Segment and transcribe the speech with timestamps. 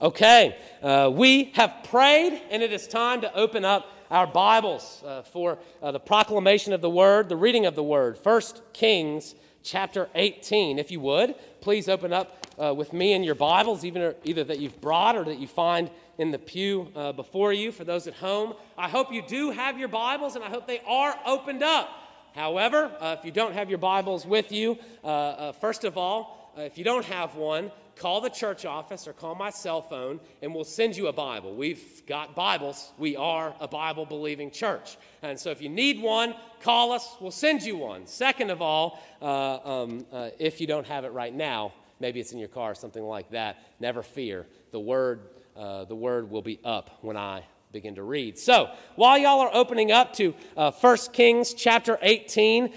[0.00, 5.22] Okay, uh, we have prayed, and it is time to open up our Bibles uh,
[5.22, 8.16] for uh, the proclamation of the Word, the reading of the Word.
[8.16, 9.34] First Kings
[9.64, 10.78] chapter 18.
[10.78, 14.60] If you would, please open up uh, with me in your Bibles, even either that
[14.60, 17.72] you've brought or that you find in the pew uh, before you.
[17.72, 20.80] For those at home, I hope you do have your Bibles, and I hope they
[20.86, 21.88] are opened up.
[22.36, 24.78] However, uh, if you don't have your Bibles with you,
[25.60, 29.50] first of all, if you don't have one, call the church office or call my
[29.50, 31.54] cell phone and we'll send you a Bible.
[31.54, 32.92] We've got Bibles.
[32.96, 34.96] We are a Bible believing church.
[35.22, 37.16] And so if you need one, call us.
[37.20, 38.06] We'll send you one.
[38.06, 42.32] Second of all, uh, um, uh, if you don't have it right now, maybe it's
[42.32, 44.46] in your car or something like that, never fear.
[44.70, 45.20] The word,
[45.56, 47.42] uh, the word will be up when I
[47.72, 48.38] begin to read.
[48.38, 52.72] So, while y'all are opening up to uh, 1 Kings chapter 18,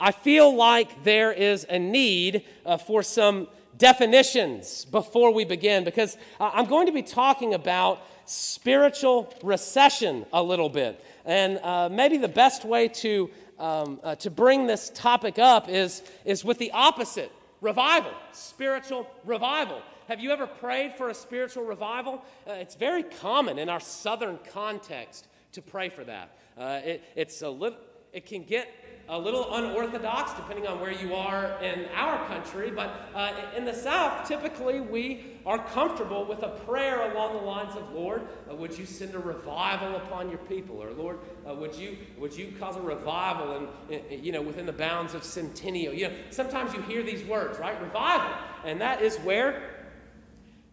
[0.00, 6.16] I feel like there is a need uh, for some definitions before we begin because
[6.38, 11.02] I'm going to be talking about spiritual recession a little bit.
[11.24, 16.02] And uh, maybe the best way to, um, uh, to bring this topic up is,
[16.24, 19.80] is with the opposite revival, spiritual revival.
[20.08, 22.22] Have you ever prayed for a spiritual revival?
[22.46, 26.36] Uh, it's very common in our southern context to pray for that.
[26.56, 27.76] Uh, it, it's a li-
[28.12, 28.68] it can get
[29.08, 33.72] a little unorthodox depending on where you are in our country, but uh, in the
[33.72, 38.76] South, typically we are comfortable with a prayer along the lines of, Lord, uh, would
[38.76, 40.82] you send a revival upon your people?
[40.82, 44.66] Or Lord, uh, would, you, would you cause a revival in, in, you know, within
[44.66, 45.94] the bounds of centennial?
[45.94, 47.80] You know, sometimes you hear these words, right?
[47.80, 48.30] Revival.
[48.64, 49.62] And that is where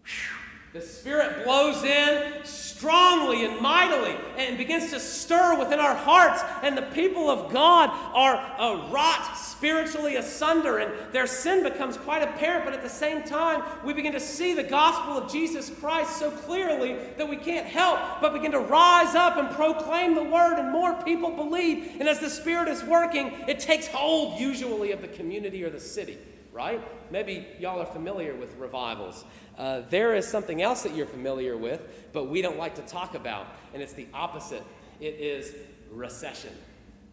[0.04, 0.45] whew,
[0.76, 6.78] the Spirit blows in strongly and mightily and begins to stir within our hearts, and
[6.78, 12.66] the people of God are uh, wrought spiritually asunder, and their sin becomes quite apparent.
[12.66, 16.30] But at the same time, we begin to see the gospel of Jesus Christ so
[16.30, 20.74] clearly that we can't help but begin to rise up and proclaim the word, and
[20.74, 22.02] more people believe.
[22.02, 25.80] And as the Spirit is working, it takes hold usually of the community or the
[25.80, 26.18] city
[26.56, 26.82] right?
[27.12, 29.26] Maybe y'all are familiar with revivals.
[29.58, 31.82] Uh, there is something else that you're familiar with,
[32.14, 34.64] but we don't like to talk about, and it's the opposite.
[35.02, 35.54] It is
[35.92, 36.54] recession,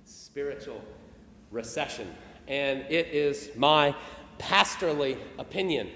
[0.04, 0.80] spiritual
[1.50, 2.06] recession.
[2.46, 3.96] And it is my
[4.38, 5.90] pastorly opinion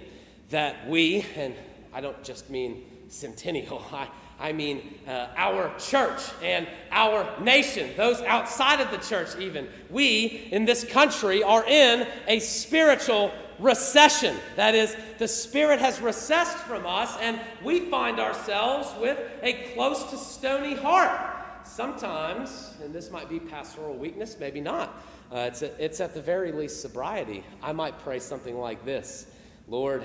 [0.50, 1.54] that we, and
[1.94, 8.20] I don't just mean centennial, I, I mean uh, our church and our nation, those
[8.22, 9.68] outside of the church, even.
[9.90, 14.36] We in this country are in a spiritual recession.
[14.56, 20.04] That is, the Spirit has recessed from us, and we find ourselves with a close
[20.10, 21.32] to stony heart.
[21.64, 25.02] Sometimes, and this might be pastoral weakness, maybe not.
[25.32, 27.42] Uh, it's, a, it's at the very least sobriety.
[27.62, 29.26] I might pray something like this
[29.68, 30.04] Lord,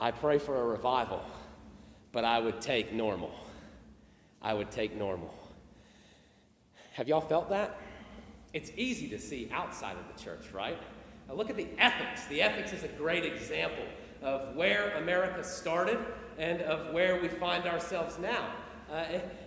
[0.00, 1.22] I pray for a revival
[2.16, 3.30] but I would take normal.
[4.40, 5.34] I would take normal.
[6.94, 7.78] Have y'all felt that?
[8.54, 10.78] It's easy to see outside of the church, right?
[11.28, 12.24] Now look at the ethics.
[12.28, 13.84] The ethics is a great example
[14.22, 15.98] of where America started
[16.38, 18.48] and of where we find ourselves now.
[18.90, 19.04] Uh,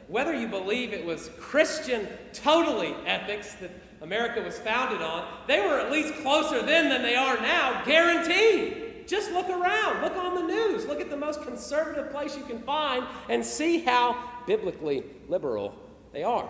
[0.08, 5.80] whether you believe it was Christian, totally ethics that America was founded on, they were
[5.80, 8.89] at least closer then than they are now, guaranteed.
[9.10, 12.62] Just look around, look on the news, look at the most conservative place you can
[12.62, 14.16] find, and see how
[14.46, 15.74] biblically liberal
[16.14, 16.48] they are.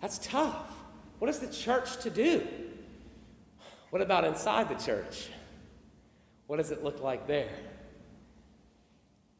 [0.00, 0.72] That's tough.
[1.18, 2.46] What is the church to do?
[3.90, 5.28] What about inside the church?
[6.46, 7.52] What does it look like there?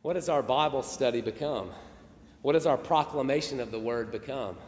[0.03, 1.71] What does our Bible study become?
[2.43, 4.59] What does our proclamation of the word become?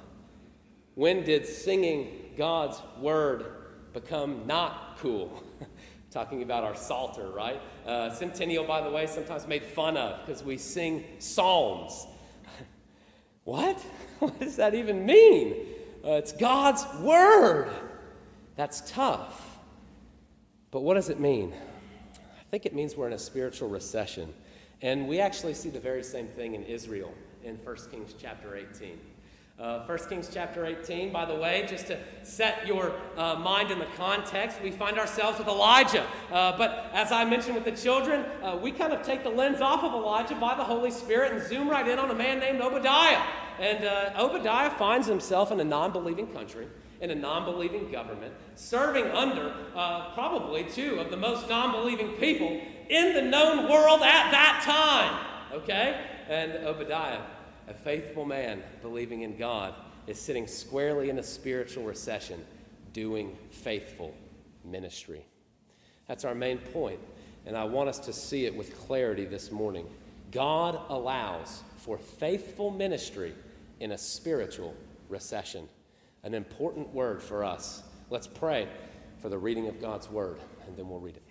[0.95, 3.45] When did singing God's word
[3.93, 5.43] become not cool?
[6.11, 7.61] Talking about our Psalter, right?
[7.87, 12.07] Uh, Centennial, by the way, sometimes made fun of because we sing psalms.
[13.45, 13.85] what?
[14.19, 15.67] What does that even mean?
[16.03, 17.69] Uh, it's God's Word.
[18.57, 19.59] That's tough.
[20.71, 21.53] But what does it mean?
[22.15, 24.33] I think it means we're in a spiritual recession.
[24.81, 27.13] And we actually see the very same thing in Israel
[27.45, 28.99] in 1 Kings chapter 18.
[29.59, 33.79] Uh, 1 Kings chapter 18, by the way, just to set your uh, mind in
[33.79, 36.05] the context, we find ourselves with Elijah.
[36.31, 39.63] Uh, but as I mentioned with the children, uh, we kind of take the lens
[39.63, 42.61] off of Elijah by the Holy Spirit and zoom right in on a man named
[42.61, 43.23] Obadiah.
[43.59, 46.69] And uh, Obadiah finds himself in a non believing country,
[47.01, 52.09] in a non believing government, serving under uh, probably two of the most non believing
[52.17, 52.61] people
[52.91, 55.59] in the known world at that time.
[55.63, 55.99] Okay?
[56.29, 57.21] And Obadiah
[57.69, 59.75] a faithful man believing in God
[60.07, 62.45] is sitting squarely in a spiritual recession
[62.93, 64.15] doing faithful
[64.65, 65.25] ministry.
[66.07, 67.01] That's our main point,
[67.45, 69.87] and I want us to see it with clarity this morning.
[70.31, 73.35] God allows for faithful ministry
[73.81, 74.75] in a spiritual
[75.09, 75.69] recession.
[76.23, 77.83] An important word for us.
[78.11, 78.69] Let's pray
[79.19, 81.23] for the reading of God's word, and then we'll read it.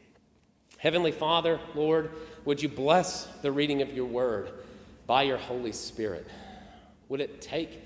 [0.77, 2.11] Heavenly Father, Lord,
[2.43, 4.51] would you bless the reading of your word
[5.07, 6.27] by your Holy Spirit?
[7.09, 7.81] Would it take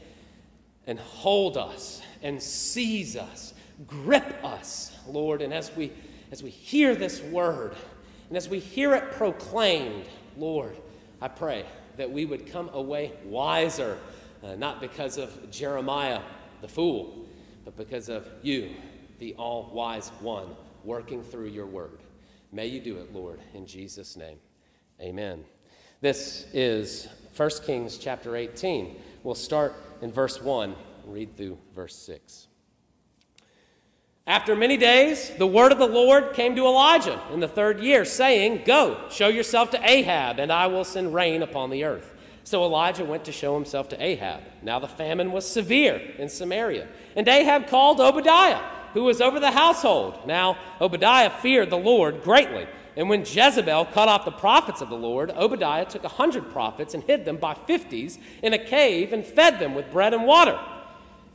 [0.88, 3.54] and hold us and seize us,
[3.86, 5.92] grip us, Lord, and as we
[6.32, 7.76] as we hear this word
[8.30, 10.06] and as we hear it proclaimed,
[10.38, 10.78] Lord,
[11.22, 11.66] I pray
[11.98, 13.98] that we would come away wiser,
[14.44, 16.22] uh, not because of Jeremiah
[16.62, 17.28] the fool,
[17.66, 18.70] but because of you,
[19.18, 20.48] the all wise one,
[20.84, 22.00] working through your word.
[22.52, 24.38] May you do it, Lord, in Jesus' name.
[25.02, 25.44] Amen.
[26.02, 28.96] This is 1 Kings chapter 18.
[29.22, 30.74] We'll start in verse 1
[31.06, 32.48] read through verse 6.
[34.26, 38.06] After many days, the word of the Lord came to Elijah in the third year,
[38.06, 42.14] saying, Go, show yourself to Ahab, and I will send rain upon the earth.
[42.46, 44.42] So Elijah went to show himself to Ahab.
[44.62, 46.88] Now the famine was severe in Samaria.
[47.18, 48.62] And Ahab called Obadiah,
[48.94, 50.26] who was over the household.
[50.26, 52.68] Now Obadiah feared the Lord greatly.
[52.96, 56.94] And when Jezebel cut off the prophets of the Lord, Obadiah took a hundred prophets
[56.94, 60.60] and hid them by fifties in a cave and fed them with bread and water.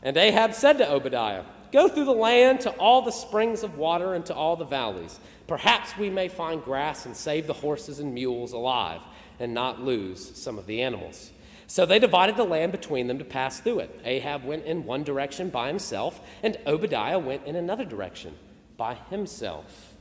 [0.03, 4.15] And Ahab said to Obadiah, Go through the land to all the springs of water
[4.15, 5.19] and to all the valleys.
[5.47, 9.01] Perhaps we may find grass and save the horses and mules alive
[9.41, 11.33] and not lose some of the animals.
[11.67, 14.01] So they divided the land between them to pass through it.
[14.05, 18.35] Ahab went in one direction by himself, and Obadiah went in another direction
[18.77, 19.94] by himself.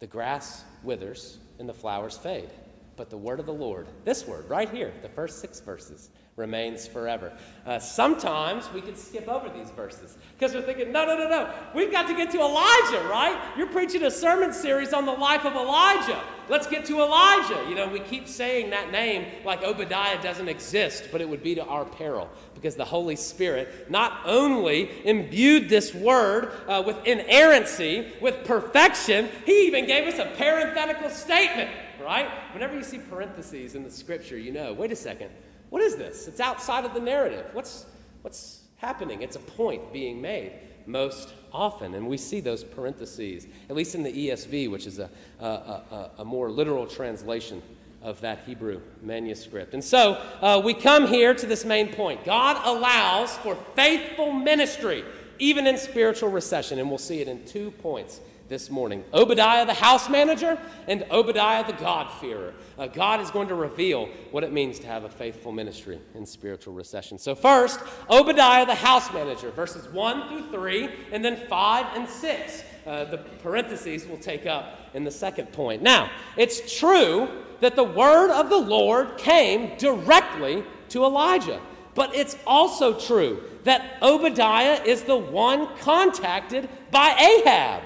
[0.00, 2.50] The grass withers and the flowers fade,
[2.96, 6.86] but the word of the Lord, this word right here, the first six verses, remains
[6.86, 7.32] forever.
[7.66, 11.52] Uh, sometimes we can skip over these verses because we're thinking, no, no, no, no.
[11.74, 13.38] We've got to get to Elijah, right?
[13.58, 16.18] You're preaching a sermon series on the life of Elijah.
[16.48, 17.62] Let's get to Elijah.
[17.68, 21.56] You know, we keep saying that name like Obadiah doesn't exist, but it would be
[21.56, 28.12] to our peril because the Holy Spirit not only imbued this word uh, with inerrancy,
[28.22, 31.68] with perfection, he even gave us a parenthetical statement,
[32.02, 32.30] right?
[32.54, 35.30] Whenever you see parentheses in the scripture, you know, wait a second
[35.70, 36.28] what is this?
[36.28, 37.46] It's outside of the narrative.
[37.52, 37.86] What's,
[38.22, 39.22] what's happening?
[39.22, 40.52] It's a point being made
[40.86, 41.94] most often.
[41.94, 45.10] And we see those parentheses, at least in the ESV, which is a,
[45.40, 47.62] a, a, a more literal translation
[48.02, 49.74] of that Hebrew manuscript.
[49.74, 55.04] And so uh, we come here to this main point God allows for faithful ministry,
[55.38, 56.78] even in spiritual recession.
[56.78, 61.66] And we'll see it in two points this morning Obadiah, the house manager, and Obadiah,
[61.66, 62.54] the God-fearer.
[62.78, 66.24] Uh, God is going to reveal what it means to have a faithful ministry in
[66.24, 67.18] spiritual recession.
[67.18, 67.80] So, first,
[68.10, 72.62] Obadiah, the house manager, verses 1 through 3, and then 5 and 6.
[72.86, 75.82] Uh, the parentheses will take up in the second point.
[75.82, 77.28] Now, it's true
[77.60, 81.60] that the word of the Lord came directly to Elijah.
[81.94, 87.82] But it's also true that Obadiah is the one contacted by Ahab.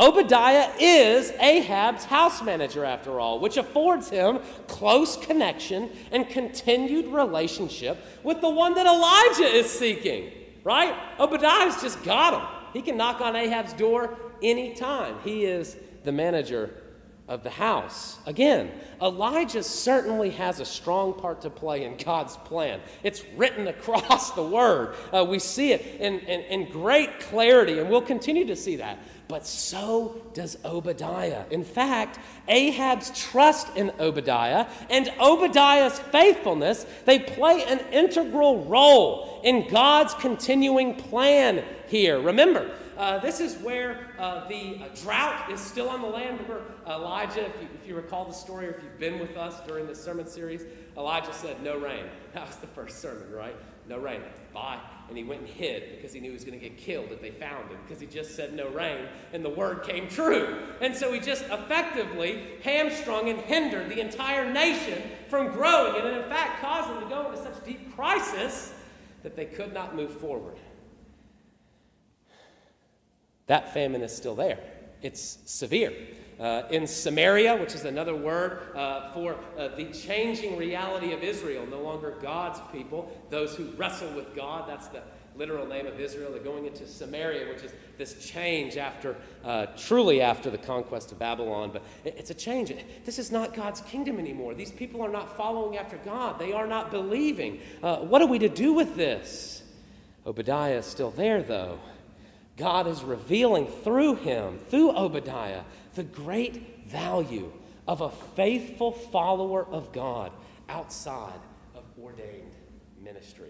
[0.00, 7.98] Obadiah is Ahab's house manager, after all, which affords him close connection and continued relationship
[8.22, 10.30] with the one that Elijah is seeking,
[10.64, 10.94] right?
[11.18, 12.48] Obadiah's just got him.
[12.72, 15.16] He can knock on Ahab's door anytime.
[15.22, 16.79] He is the manager
[17.30, 18.18] of the house.
[18.26, 22.80] Again, Elijah certainly has a strong part to play in God's plan.
[23.04, 24.96] It's written across the word.
[25.14, 28.98] Uh, we see it in, in, in great clarity, and we'll continue to see that
[29.30, 31.44] but so does Obadiah.
[31.50, 39.68] In fact, Ahab's trust in Obadiah and Obadiah's faithfulness, they play an integral role in
[39.68, 42.20] God's continuing plan here.
[42.20, 46.38] Remember, uh, this is where uh, the uh, drought is still on the land.
[46.40, 49.60] Remember, Elijah, if you, if you recall the story or if you've been with us
[49.66, 50.64] during this sermon series,
[50.96, 52.04] Elijah said, No rain.
[52.34, 53.56] That was the first sermon, right?
[53.88, 54.20] No rain.
[54.54, 54.78] Bye
[55.10, 57.20] and he went and hid because he knew he was going to get killed if
[57.20, 60.56] they found him because he just said no rain and the word came true.
[60.80, 66.28] And so he just effectively hamstrung and hindered the entire nation from growing and in
[66.30, 68.72] fact caused them to go into such deep crisis
[69.24, 70.54] that they could not move forward.
[73.50, 74.60] That famine is still there.
[75.02, 75.92] It's severe.
[76.38, 81.66] Uh, in Samaria, which is another word uh, for uh, the changing reality of Israel,
[81.66, 84.68] no longer God's people, those who wrestle with God.
[84.68, 85.02] That's the
[85.34, 86.30] literal name of Israel.
[86.30, 91.18] They're going into Samaria, which is this change after, uh, truly after the conquest of
[91.18, 91.72] Babylon.
[91.72, 92.72] But it's a change.
[93.04, 94.54] This is not God's kingdom anymore.
[94.54, 97.58] These people are not following after God, they are not believing.
[97.82, 99.64] Uh, what are we to do with this?
[100.24, 101.80] Obadiah is still there, though.
[102.60, 105.62] God is revealing through him, through Obadiah,
[105.94, 107.50] the great value
[107.88, 110.30] of a faithful follower of God
[110.68, 111.40] outside
[111.74, 112.52] of ordained
[113.02, 113.48] ministry.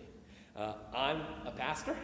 [0.56, 1.96] Uh, I'm a pastor.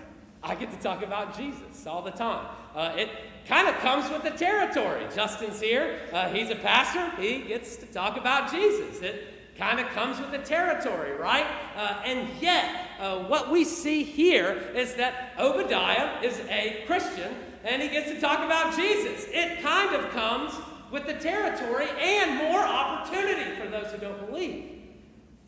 [0.43, 2.49] I get to talk about Jesus all the time.
[2.75, 3.09] Uh, it
[3.47, 5.07] kind of comes with the territory.
[5.15, 6.01] Justin's here.
[6.13, 7.09] Uh, he's a pastor.
[7.23, 9.01] He gets to talk about Jesus.
[9.01, 11.47] It kind of comes with the territory, right?
[11.77, 17.35] Uh, and yet, uh, what we see here is that Obadiah is a Christian
[17.65, 19.27] and he gets to talk about Jesus.
[19.31, 20.55] It kind of comes
[20.91, 24.73] with the territory and more opportunity for those who don't believe.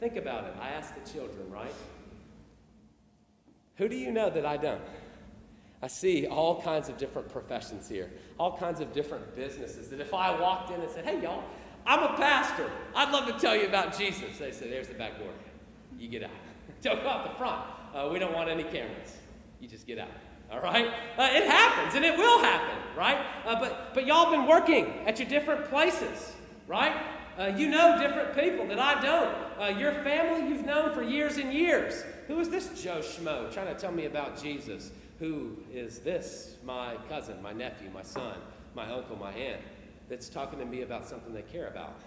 [0.00, 0.54] Think about it.
[0.60, 1.72] I asked the children, right?
[3.76, 4.82] Who do you know that I don't?
[5.80, 10.12] I see all kinds of different professions here, all kinds of different businesses that if
[10.12, 11.44] I walked in and said, hey, y'all,
[11.86, 12.70] I'm a pastor.
[12.96, 14.38] I'd love to tell you about Jesus.
[14.38, 15.30] They say, there's the back door.
[15.96, 16.30] You get out.
[16.82, 17.62] Don't go out the front.
[17.94, 19.16] Uh, we don't want any cameras.
[19.60, 20.08] You just get out.
[20.50, 20.86] All right?
[21.18, 23.18] Uh, it happens, and it will happen, right?
[23.44, 26.34] Uh, but, but y'all been working at your different places,
[26.66, 26.94] right?
[27.38, 29.36] Uh, you know different people that I don't.
[29.60, 32.02] Uh, your family you've known for years and years.
[32.26, 34.90] Who is this Joe Schmo trying to tell me about Jesus?
[35.18, 38.36] Who is this my cousin, my nephew, my son,
[38.74, 39.60] my uncle, my aunt
[40.08, 42.00] that's talking to me about something they care about?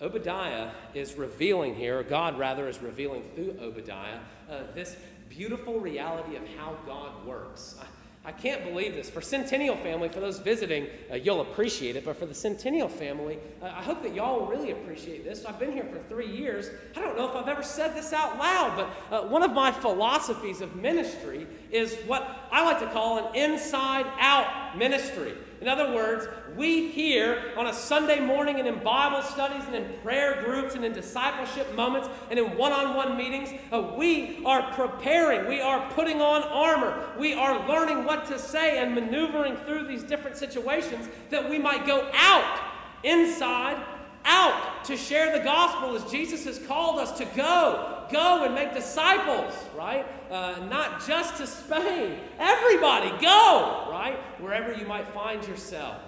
[0.00, 4.18] Obadiah is revealing here, God rather is revealing through Obadiah,
[4.50, 4.96] uh, this
[5.28, 7.76] beautiful reality of how God works.
[8.22, 9.08] I can't believe this.
[9.08, 12.04] For Centennial family, for those visiting, uh, you'll appreciate it.
[12.04, 15.46] But for the Centennial family, uh, I hope that y'all really appreciate this.
[15.46, 16.68] I've been here for three years.
[16.94, 19.72] I don't know if I've ever said this out loud, but uh, one of my
[19.72, 25.32] philosophies of ministry is what I like to call an inside out ministry.
[25.60, 26.26] In other words,
[26.56, 30.84] we here on a Sunday morning and in Bible studies and in prayer groups and
[30.86, 35.46] in discipleship moments and in one on one meetings, uh, we are preparing.
[35.46, 37.10] We are putting on armor.
[37.18, 41.86] We are learning what to say and maneuvering through these different situations that we might
[41.86, 42.60] go out,
[43.04, 43.76] inside,
[44.24, 48.06] out to share the gospel as Jesus has called us to go.
[48.10, 50.06] Go and make disciples, right?
[50.30, 52.18] Uh, not just to Spain.
[52.38, 53.99] Everybody, go, right?
[54.38, 56.00] Wherever you might find yourself.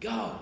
[0.00, 0.38] Go.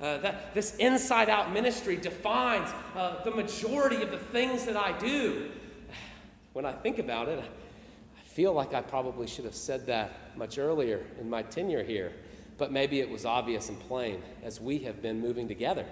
[0.00, 4.98] Uh, that, this inside out ministry defines uh, the majority of the things that I
[4.98, 5.50] do.
[6.52, 10.58] When I think about it, I feel like I probably should have said that much
[10.58, 12.12] earlier in my tenure here,
[12.58, 15.86] but maybe it was obvious and plain as we have been moving together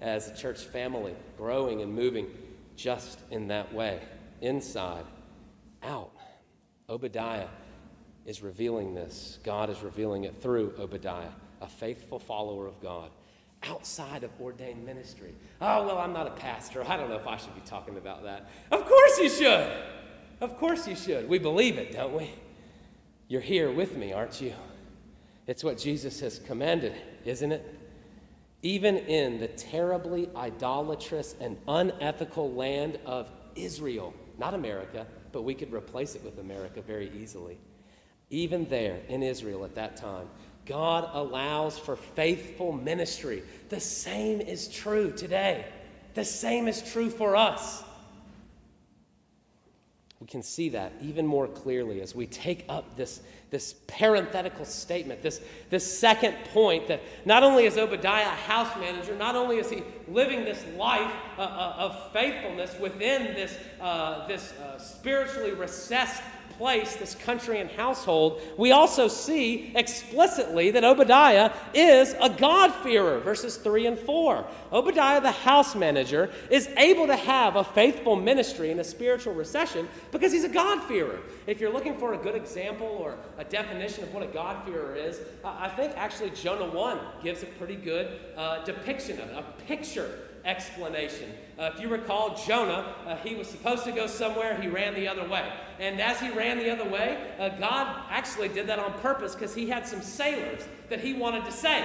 [0.00, 2.28] as a church family, growing and moving
[2.76, 4.00] just in that way
[4.40, 5.04] inside,
[5.82, 6.12] out.
[6.88, 7.48] Obadiah
[8.26, 9.38] is revealing this.
[9.44, 13.10] God is revealing it through Obadiah, a faithful follower of God
[13.62, 15.34] outside of ordained ministry.
[15.60, 16.84] Oh, well, I'm not a pastor.
[16.86, 18.50] I don't know if I should be talking about that.
[18.70, 19.72] Of course you should.
[20.40, 21.28] Of course you should.
[21.28, 22.30] We believe it, don't we?
[23.28, 24.52] You're here with me, aren't you?
[25.46, 27.74] It's what Jesus has commanded, isn't it?
[28.64, 35.70] even in the terribly idolatrous and unethical land of Israel, not America, but we could
[35.70, 37.58] replace it with America very easily.
[38.34, 40.26] Even there in Israel at that time,
[40.66, 43.44] God allows for faithful ministry.
[43.68, 45.66] The same is true today.
[46.14, 47.84] The same is true for us.
[50.18, 55.22] We can see that even more clearly as we take up this, this parenthetical statement,
[55.22, 59.70] this, this second point that not only is Obadiah a house manager, not only is
[59.70, 66.22] he living this life uh, uh, of faithfulness within this, uh, this uh, spiritually recessed
[66.56, 73.56] place, this country and household, we also see explicitly that Obadiah is a God-fearer, verses
[73.56, 74.46] 3 and 4.
[74.72, 79.88] Obadiah, the house manager, is able to have a faithful ministry in a spiritual recession
[80.12, 81.20] because he's a God-fearer.
[81.46, 85.20] If you're looking for a good example or a definition of what a God-fearer is,
[85.44, 89.93] I think actually Jonah 1 gives a pretty good uh, depiction of it, a picture
[90.44, 91.30] explanation.
[91.58, 95.08] Uh, if you recall, Jonah, uh, he was supposed to go somewhere, he ran the
[95.08, 95.50] other way.
[95.80, 99.54] And as he ran the other way, uh, God actually did that on purpose because
[99.54, 101.84] he had some sailors that he wanted to save.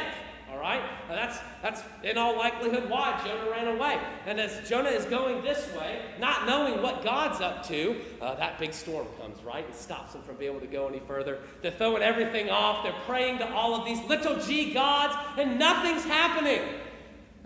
[0.51, 0.81] All right?
[1.07, 3.99] that's, that's in all likelihood why Jonah ran away.
[4.25, 8.57] And as Jonah is going this way, not knowing what God's up to, uh, that
[8.57, 9.63] big storm comes, right?
[9.63, 11.37] And stops him from being able to go any further.
[11.61, 12.83] They're throwing everything off.
[12.83, 16.61] They're praying to all of these little g gods, and nothing's happening.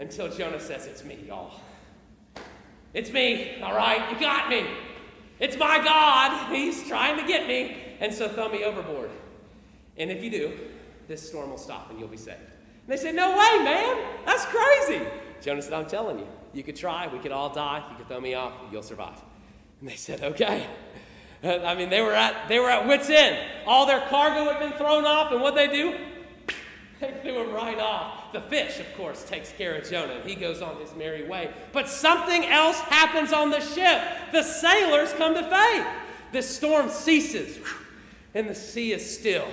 [0.04, 1.62] Until Jonah says, It's me, y'all.
[2.94, 4.12] It's me, all right?
[4.12, 4.68] You got me.
[5.40, 6.54] It's my God.
[6.54, 7.78] He's trying to get me.
[8.02, 9.10] And so throw me overboard.
[9.96, 10.60] And if you do,
[11.08, 12.38] this storm will stop and you'll be saved.
[12.38, 14.06] And they said, No way, man.
[14.26, 15.06] That's crazy.
[15.42, 16.28] Jonah said, I'm telling you.
[16.54, 17.08] You could try.
[17.08, 17.82] We could all die.
[17.90, 18.52] You could throw me off.
[18.74, 19.22] You'll survive.
[19.80, 20.68] And they said, Okay.
[21.44, 23.38] I mean, they were at they were at wits end.
[23.66, 25.98] All their cargo had been thrown off, and what they do?
[27.00, 30.62] They threw him right off The fish, of course, takes care of Jonah, he goes
[30.62, 31.52] on his merry way.
[31.72, 34.02] But something else happens on the ship.
[34.32, 35.86] The sailors come to faith.
[36.32, 37.60] The storm ceases,
[38.34, 39.48] and the sea is still.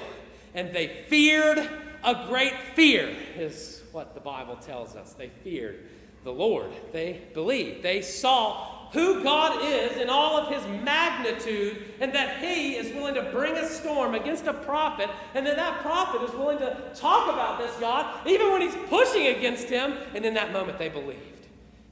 [0.54, 1.58] And they feared
[2.02, 5.12] a great fear, is what the Bible tells us.
[5.12, 5.86] They feared
[6.24, 6.70] the Lord.
[6.92, 7.82] They believed.
[7.82, 13.14] They saw who God is in all of his magnitude, and that he is willing
[13.14, 17.32] to bring a storm against a prophet, and then that prophet is willing to talk
[17.32, 19.94] about this God, even when he's pushing against him.
[20.14, 21.46] And in that moment, they believed.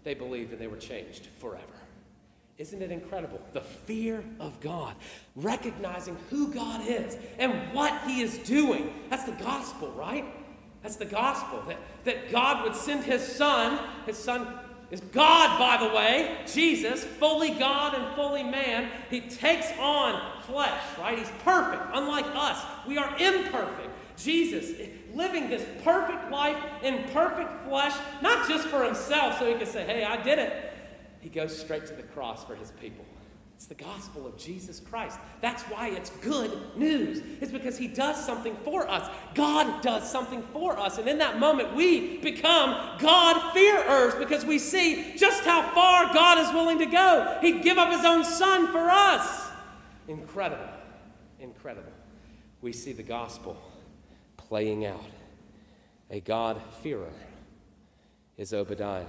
[0.05, 1.64] They believed and they were changed forever.
[2.59, 3.40] Isn't it incredible?
[3.52, 4.97] The fear of God,
[5.37, 8.93] recognizing who God is and what He is doing.
[9.11, 10.25] That's the gospel, right?
[10.83, 11.62] That's the gospel.
[11.69, 13.78] That, that God would send His Son.
[14.07, 14.59] His Son
[14.90, 18.90] is God, by the way, Jesus, fully God and fully man.
[19.11, 21.18] He takes on flesh, right?
[21.18, 22.62] He's perfect, unlike us.
[22.87, 23.90] We are imperfect.
[24.16, 24.76] Jesus
[25.14, 29.85] living this perfect life in perfect flesh, not just for himself so he can say,
[29.85, 30.68] hey, I did it
[31.21, 33.04] he goes straight to the cross for his people.
[33.59, 35.19] It's the gospel of Jesus Christ.
[35.41, 37.21] That's why it's good news.
[37.41, 39.11] It's because he does something for us.
[39.35, 40.99] God does something for us.
[40.99, 46.55] And in that moment, we become God-fearers because we see just how far God is
[46.55, 47.37] willing to go.
[47.41, 49.50] He'd give up his own son for us.
[50.07, 50.69] Incredible.
[51.41, 51.93] Incredible.
[52.62, 53.61] We see the gospel
[54.37, 55.05] playing out.
[56.12, 57.11] A God-fearer
[58.37, 59.07] is Obadiah.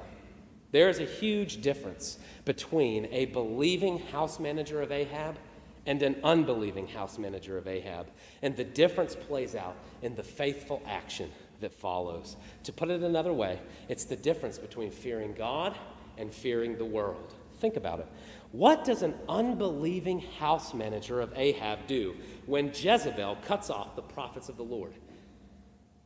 [0.71, 5.37] There is a huge difference between a believing house manager of Ahab
[5.85, 8.07] and an unbelieving house manager of Ahab.
[8.41, 12.35] And the difference plays out in the faithful action that follows.
[12.63, 15.75] To put it another way, it's the difference between fearing God
[16.17, 17.33] and fearing the world.
[17.59, 18.07] Think about it.
[18.51, 24.49] What does an unbelieving house manager of Ahab do when Jezebel cuts off the prophets
[24.49, 24.93] of the Lord?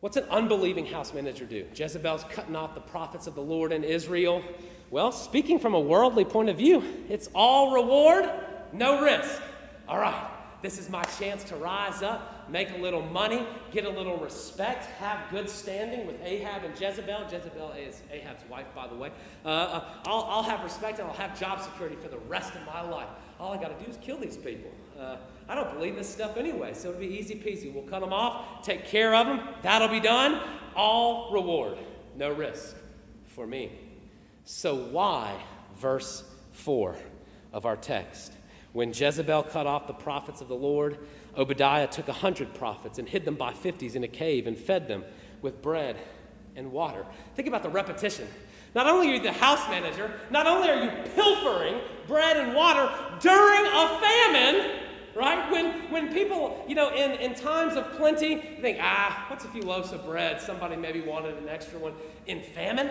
[0.03, 1.65] What's an unbelieving house manager do?
[1.73, 4.43] Jezebel's cutting off the prophets of the Lord in Israel.
[4.91, 8.29] Well, speaking from a worldly point of view, it's all reward,
[8.73, 9.41] no risk.
[9.87, 10.29] All right,
[10.61, 14.87] this is my chance to rise up, make a little money, get a little respect,
[14.99, 17.23] have good standing with Ahab and Jezebel.
[17.31, 19.09] Jezebel is Ahab's wife, by the way.
[19.45, 22.65] Uh, uh, I'll, I'll have respect and I'll have job security for the rest of
[22.65, 23.07] my life.
[23.39, 24.69] All I got to do is kill these people.
[24.99, 27.73] Uh, I don't believe this stuff anyway, so it'll be easy peasy.
[27.73, 29.41] We'll cut them off, take care of them.
[29.61, 30.41] That'll be done.
[30.75, 31.77] All reward,
[32.15, 32.75] no risk
[33.27, 33.71] for me.
[34.45, 35.41] So, why
[35.77, 36.95] verse 4
[37.51, 38.33] of our text?
[38.73, 40.97] When Jezebel cut off the prophets of the Lord,
[41.37, 44.87] Obadiah took a hundred prophets and hid them by fifties in a cave and fed
[44.87, 45.03] them
[45.41, 45.97] with bread
[46.55, 47.05] and water.
[47.35, 48.27] Think about the repetition.
[48.75, 52.91] Not only are you the house manager, not only are you pilfering bread and water
[53.19, 54.79] during a famine,
[55.15, 55.51] right?
[55.51, 59.61] When, when people, you know, in, in times of plenty, think, ah, what's a few
[59.61, 60.41] loaves of bread?
[60.41, 61.93] Somebody maybe wanted an extra one.
[62.25, 62.89] In famine,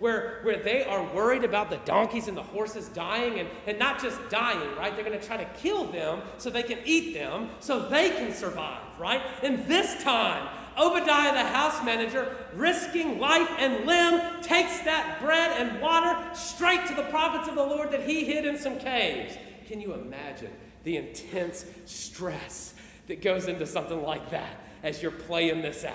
[0.00, 4.02] where, where they are worried about the donkeys and the horses dying and, and not
[4.02, 4.94] just dying, right?
[4.96, 8.32] They're going to try to kill them so they can eat them so they can
[8.32, 9.20] survive, right?
[9.42, 10.48] In this time,
[10.80, 16.94] Obadiah, the house manager, risking life and limb, takes that bread and water straight to
[16.94, 19.36] the prophets of the Lord that he hid in some caves.
[19.66, 20.50] Can you imagine
[20.84, 22.74] the intense stress
[23.08, 25.94] that goes into something like that as you're playing this out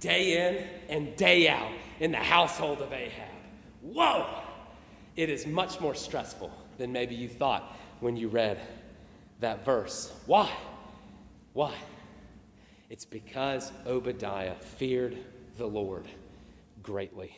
[0.00, 1.70] day in and day out
[2.00, 3.28] in the household of Ahab?
[3.82, 4.42] Whoa!
[5.14, 8.58] It is much more stressful than maybe you thought when you read
[9.38, 10.12] that verse.
[10.26, 10.50] Why?
[11.52, 11.74] Why?
[12.94, 15.18] It's because Obadiah feared
[15.58, 16.06] the Lord
[16.80, 17.36] greatly.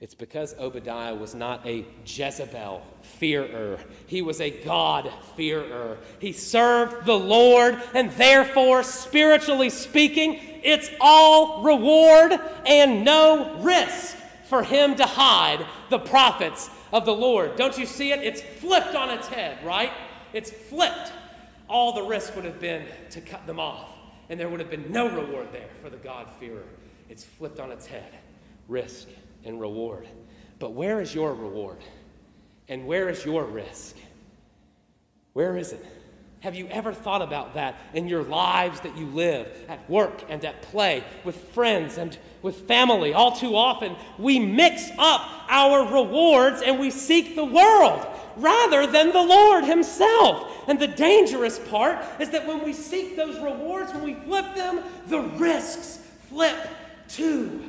[0.00, 3.78] It's because Obadiah was not a Jezebel fearer.
[4.08, 5.98] He was a God fearer.
[6.18, 12.32] He served the Lord, and therefore, spiritually speaking, it's all reward
[12.66, 14.16] and no risk
[14.48, 17.54] for him to hide the prophets of the Lord.
[17.54, 18.18] Don't you see it?
[18.24, 19.92] It's flipped on its head, right?
[20.32, 21.12] It's flipped.
[21.68, 23.88] All the risk would have been to cut them off,
[24.32, 26.64] and there would have been no reward there for the God-fearer.
[27.10, 28.14] It's flipped on its head.
[28.66, 29.08] Risk
[29.44, 30.08] and reward.
[30.58, 31.76] But where is your reward?
[32.66, 33.94] And where is your risk?
[35.34, 35.84] Where is it?
[36.40, 40.42] Have you ever thought about that in your lives that you live, at work and
[40.46, 43.12] at play, with friends and with family?
[43.12, 49.12] All too often, we mix up our rewards and we seek the world rather than
[49.12, 50.68] the Lord Himself.
[50.68, 54.80] And the dangerous part is that when we seek those rewards, when we flip them,
[55.06, 56.56] the risks flip
[57.08, 57.68] too.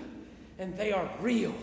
[0.60, 1.56] And they are real.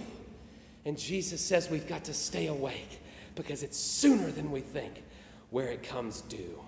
[0.85, 3.01] And Jesus says we've got to stay awake
[3.35, 5.03] because it's sooner than we think
[5.51, 6.59] where it comes due.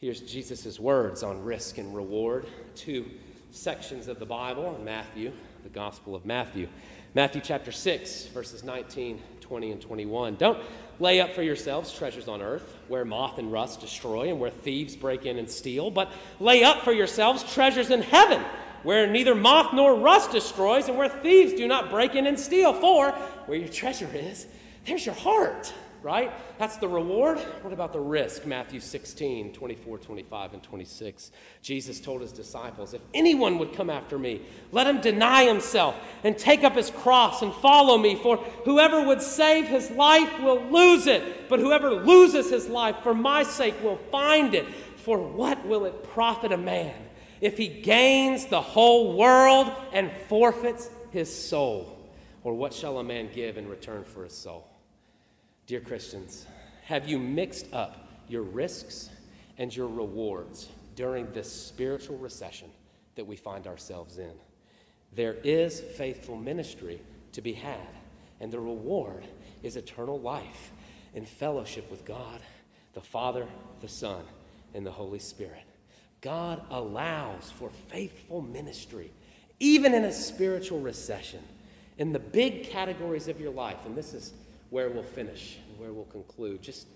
[0.00, 2.46] Here's Jesus' words on risk and reward.
[2.74, 3.06] Two
[3.50, 5.32] sections of the Bible in Matthew,
[5.64, 6.68] the Gospel of Matthew.
[7.14, 10.36] Matthew chapter 6, verses 19, 20, and 21.
[10.36, 10.62] Don't
[11.00, 14.94] lay up for yourselves treasures on earth, where moth and rust destroy and where thieves
[14.94, 18.44] break in and steal, but lay up for yourselves treasures in heaven,
[18.82, 22.74] where neither moth nor rust destroys and where thieves do not break in and steal.
[22.74, 23.12] For
[23.46, 24.46] where your treasure is,
[24.84, 25.72] there's your heart
[26.08, 26.32] right?
[26.58, 27.38] That's the reward.
[27.60, 28.46] What about the risk?
[28.46, 31.32] Matthew 16, 24, 25, and 26.
[31.60, 34.40] Jesus told his disciples, If anyone would come after me,
[34.72, 35.94] let him deny himself
[36.24, 38.14] and take up his cross and follow me.
[38.14, 43.12] For whoever would save his life will lose it, but whoever loses his life for
[43.12, 44.66] my sake will find it.
[44.96, 46.94] For what will it profit a man
[47.42, 51.98] if he gains the whole world and forfeits his soul?
[52.44, 54.67] Or what shall a man give in return for his soul?
[55.68, 56.46] Dear Christians,
[56.84, 59.10] have you mixed up your risks
[59.58, 62.70] and your rewards during this spiritual recession
[63.16, 64.32] that we find ourselves in?
[65.14, 67.02] There is faithful ministry
[67.32, 67.86] to be had,
[68.40, 69.24] and the reward
[69.62, 70.72] is eternal life
[71.12, 72.40] in fellowship with God,
[72.94, 73.46] the Father,
[73.82, 74.22] the Son,
[74.72, 75.64] and the Holy Spirit.
[76.22, 79.10] God allows for faithful ministry,
[79.60, 81.42] even in a spiritual recession,
[81.98, 83.84] in the big categories of your life.
[83.84, 84.32] And this is
[84.70, 86.62] where we'll finish and where we'll conclude.
[86.62, 86.86] Just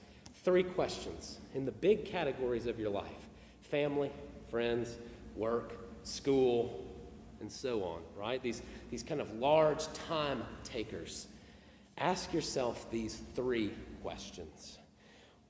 [0.45, 3.29] three questions in the big categories of your life
[3.63, 4.11] family,
[4.51, 4.97] friends,
[5.35, 6.85] work, school,
[7.41, 8.43] and so on, right?
[8.43, 11.27] These, these kind of large time takers.
[11.99, 14.79] Ask yourself these three questions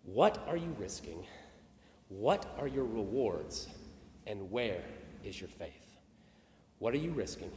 [0.05, 1.25] What are you risking?
[2.09, 3.69] What are your rewards?
[4.27, 4.83] And where
[5.25, 5.97] is your faith?
[6.79, 7.51] What are you risking?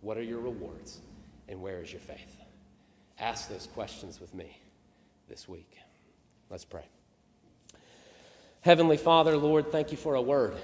[0.00, 1.00] What are your rewards?
[1.48, 2.43] And where is your faith?
[3.18, 4.58] Ask those questions with me
[5.28, 5.78] this week.
[6.50, 6.84] Let's pray.
[8.60, 10.56] Heavenly Father, Lord, thank you for a word.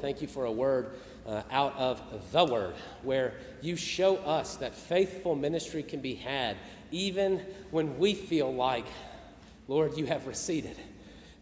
[0.00, 0.92] Thank you for a word
[1.26, 2.00] uh, out of
[2.32, 6.56] the word where you show us that faithful ministry can be had
[6.90, 8.86] even when we feel like,
[9.66, 10.76] Lord, you have receded.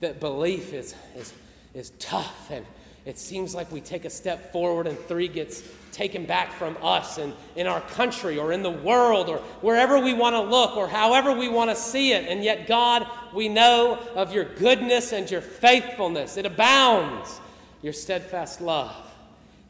[0.01, 1.33] That belief is, is,
[1.75, 2.67] is tough and
[3.07, 7.19] it seems like we take a step forward and three gets taken back from us
[7.19, 10.89] and in our country or in the world or wherever we want to look or
[10.89, 12.29] however we want to see it.
[12.29, 16.37] And yet, God, we know of your goodness and your faithfulness.
[16.37, 17.41] It abounds,
[17.81, 18.95] your steadfast love.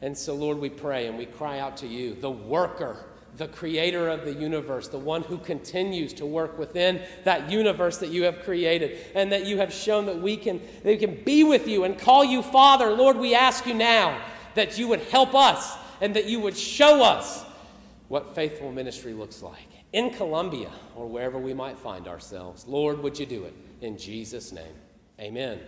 [0.01, 2.97] And so, Lord, we pray and we cry out to you, the worker
[3.37, 8.09] the creator of the universe, the one who continues to work within that universe that
[8.09, 11.43] you have created, and that you have shown that we can, that we can be
[11.43, 12.91] with you and call you Father.
[12.91, 14.19] Lord, we ask you now
[14.55, 17.45] that you would help us and that you would show us
[18.07, 22.65] what faithful ministry looks like in Columbia or wherever we might find ourselves.
[22.67, 23.53] Lord, would you do it?
[23.81, 24.73] In Jesus' name,
[25.19, 25.59] amen.